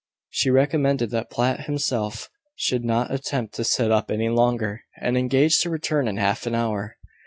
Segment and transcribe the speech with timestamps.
[0.31, 5.61] She recommended that Platt himself should not attempt to sit up any longer, and engaged
[5.61, 6.97] to return in half an hour.